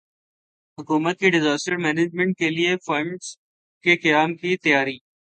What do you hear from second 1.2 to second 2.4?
disaster management